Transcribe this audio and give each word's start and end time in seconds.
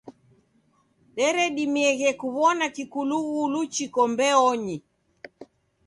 Deredimieghe 1.15 2.09
kuw'ona 2.19 2.65
kikulughulu 2.75 3.59
chiko 3.73 4.01
mbeonyi. 4.11 4.77